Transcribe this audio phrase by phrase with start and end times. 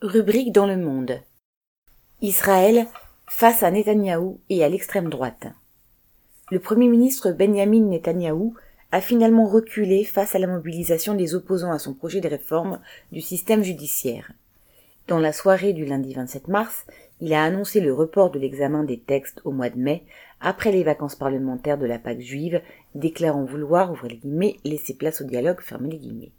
[0.00, 1.18] Rubrique dans le monde.
[2.22, 2.86] Israël
[3.26, 5.48] face à Netanyahou et à l'extrême droite.
[6.52, 8.54] Le premier ministre Benjamin Netanyahou
[8.92, 12.78] a finalement reculé face à la mobilisation des opposants à son projet de réforme
[13.10, 14.30] du système judiciaire.
[15.08, 16.86] Dans la soirée du lundi 27 mars,
[17.20, 20.04] il a annoncé le report de l'examen des textes au mois de mai,
[20.40, 22.62] après les vacances parlementaires de la Pâque juive,
[22.94, 26.30] déclarant vouloir, ouvrir les guillemets, laisser place au dialogue, fermer les guillemets.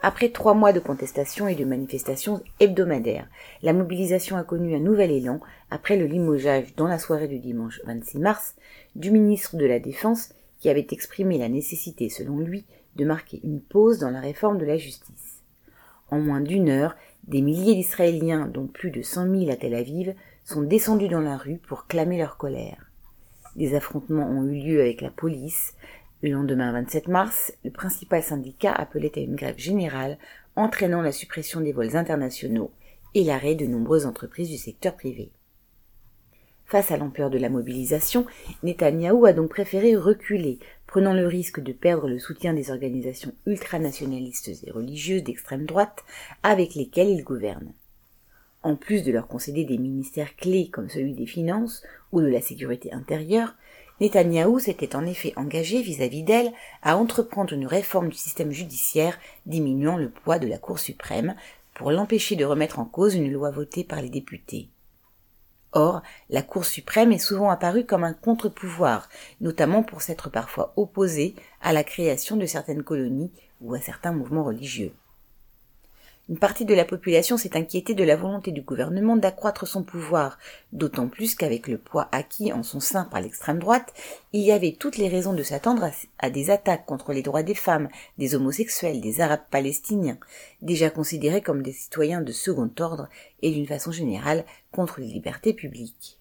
[0.00, 3.28] Après trois mois de contestations et de manifestations hebdomadaires,
[3.62, 5.40] la mobilisation a connu un nouvel élan
[5.70, 8.54] après le limogeage dans la soirée du dimanche 26 mars
[8.94, 10.28] du ministre de la Défense
[10.60, 14.64] qui avait exprimé la nécessité, selon lui, de marquer une pause dans la réforme de
[14.64, 15.42] la justice.
[16.10, 16.94] En moins d'une heure,
[17.26, 21.36] des milliers d'Israéliens, dont plus de cent mille à Tel Aviv, sont descendus dans la
[21.36, 22.88] rue pour clamer leur colère.
[23.56, 25.74] Des affrontements ont eu lieu avec la police,
[26.22, 30.18] le lendemain 27 mars, le principal syndicat appelait à une grève générale
[30.56, 32.72] entraînant la suppression des vols internationaux
[33.14, 35.30] et l'arrêt de nombreuses entreprises du secteur privé.
[36.66, 38.26] Face à l'ampleur de la mobilisation,
[38.62, 44.50] Netanyahou a donc préféré reculer, prenant le risque de perdre le soutien des organisations ultranationalistes
[44.66, 46.04] et religieuses d'extrême droite
[46.42, 47.72] avec lesquelles il gouverne.
[48.62, 51.82] En plus de leur concéder des ministères clés comme celui des finances
[52.12, 53.54] ou de la sécurité intérieure,
[54.00, 59.96] Netanyahou s'était en effet engagé vis-à-vis d'elle à entreprendre une réforme du système judiciaire diminuant
[59.96, 61.34] le poids de la Cour suprême
[61.74, 64.68] pour l'empêcher de remettre en cause une loi votée par les députés.
[65.72, 69.08] Or, la Cour suprême est souvent apparue comme un contre-pouvoir,
[69.40, 74.44] notamment pour s'être parfois opposée à la création de certaines colonies ou à certains mouvements
[74.44, 74.92] religieux.
[76.28, 80.38] Une partie de la population s'est inquiétée de la volonté du gouvernement d'accroître son pouvoir,
[80.72, 83.94] d'autant plus qu'avec le poids acquis en son sein par l'extrême droite,
[84.34, 87.54] il y avait toutes les raisons de s'attendre à, des attaques contre les droits des
[87.54, 90.18] femmes, des homosexuels, des arabes palestiniens,
[90.60, 93.08] déjà considérés comme des citoyens de second ordre
[93.40, 96.20] et d'une façon générale contre les libertés publiques.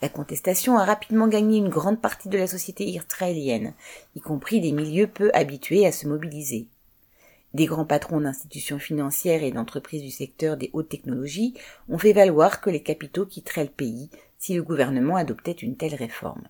[0.00, 3.74] La contestation a rapidement gagné une grande partie de la société israélienne,
[4.14, 6.68] y compris des milieux peu habitués à se mobiliser.
[7.54, 11.54] Des grands patrons d'institutions financières et d'entreprises du secteur des hautes technologies
[11.88, 14.08] ont fait valoir que les capitaux quitteraient le pays
[14.38, 16.48] si le gouvernement adoptait une telle réforme.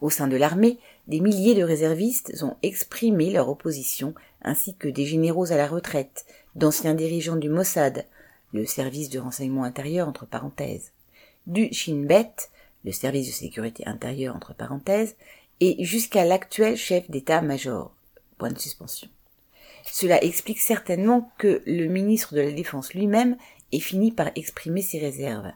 [0.00, 5.04] Au sein de l'armée, des milliers de réservistes ont exprimé leur opposition, ainsi que des
[5.04, 6.24] généraux à la retraite,
[6.54, 8.06] d'anciens dirigeants du Mossad,
[8.52, 10.92] le service de renseignement intérieur entre parenthèses,
[11.46, 12.32] du Shin Bet,
[12.84, 15.16] le service de sécurité intérieure entre parenthèses,
[15.60, 17.92] et jusqu'à l'actuel chef d'état-major.
[18.38, 19.08] Point de suspension.
[19.92, 23.36] Cela explique certainement que le ministre de la Défense lui-même
[23.72, 25.50] ait fini par exprimer ses réserves.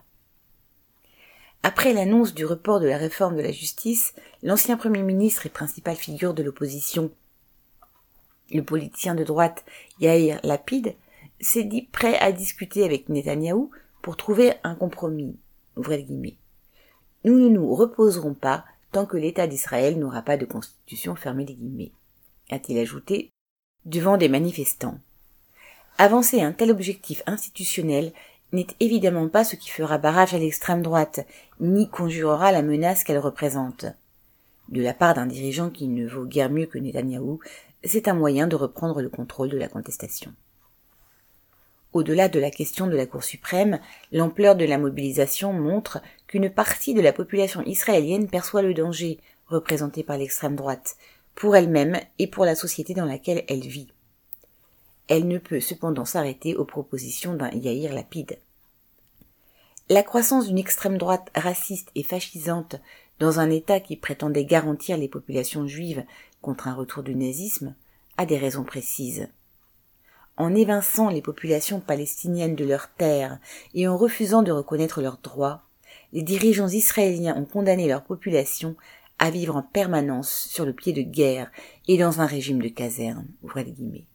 [1.63, 5.97] Après l'annonce du report de la réforme de la justice, l'ancien Premier ministre et principale
[5.97, 7.11] figure de l'opposition,
[8.51, 9.65] le politicien de droite
[10.01, 10.95] Yair Lapid,
[11.41, 13.71] s'est dit prêt à discuter avec Netanyahou
[14.03, 15.39] pour trouver un compromis.
[15.77, 21.93] Nous ne nous reposerons pas tant que l'État d'Israël n'aura pas de constitution fermée guillemets,
[22.51, 23.34] a-t-il ajouté
[23.85, 24.99] devant des manifestants.
[25.99, 28.13] Avancer un tel objectif institutionnel
[28.53, 31.27] n'est évidemment pas ce qui fera barrage à l'extrême droite,
[31.61, 33.87] ni conjurera la menace qu'elle représente.
[34.69, 37.41] De la part d'un dirigeant qui ne vaut guère mieux que Netanyahou,
[37.83, 40.33] c'est un moyen de reprendre le contrôle de la contestation.
[41.93, 43.79] Au-delà de la question de la Cour suprême,
[44.11, 50.03] l'ampleur de la mobilisation montre qu'une partie de la population israélienne perçoit le danger représenté
[50.03, 50.97] par l'extrême droite,
[51.35, 53.89] pour elle-même et pour la société dans laquelle elle vit.
[55.09, 58.39] Elle ne peut cependant s'arrêter aux propositions d'un Yair Lapide.
[59.91, 62.77] La croissance d'une extrême droite raciste et fascisante
[63.19, 66.05] dans un État qui prétendait garantir les populations juives
[66.41, 67.75] contre un retour du nazisme
[68.17, 69.29] a des raisons précises.
[70.37, 73.39] En évinçant les populations palestiniennes de leurs terres
[73.75, 75.63] et en refusant de reconnaître leurs droits,
[76.13, 78.77] les dirigeants israéliens ont condamné leur population
[79.19, 81.51] à vivre en permanence sur le pied de guerre
[81.89, 83.27] et dans un régime de caserne.
[83.43, 84.07] Ouvrez les guillemets.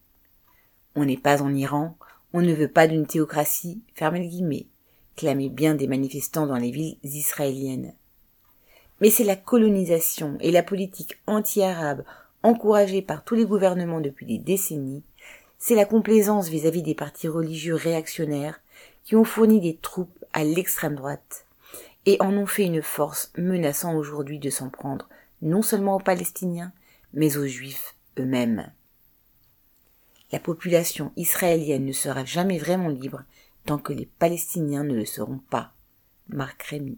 [0.95, 1.97] On n'est pas en Iran,
[2.33, 4.67] on ne veut pas d'une théocratie, fermez les guillemets,
[5.16, 7.93] clamaient bien des manifestants dans les villes israéliennes.
[9.01, 12.03] Mais c'est la colonisation et la politique anti-arabe
[12.43, 15.03] encouragée par tous les gouvernements depuis des décennies,
[15.57, 18.61] c'est la complaisance vis-à-vis -vis des partis religieux réactionnaires
[19.03, 21.45] qui ont fourni des troupes à l'extrême droite
[22.09, 25.08] et en ont fait une force menaçant aujourd'hui de s'en prendre
[25.44, 26.73] non seulement aux Palestiniens,
[27.14, 28.73] mais aux Juifs eux-mêmes.
[30.32, 33.26] La population israélienne ne sera jamais vraiment libre
[33.64, 35.73] tant que les Palestiniens ne le seront pas.
[36.29, 36.97] Marc Rémy.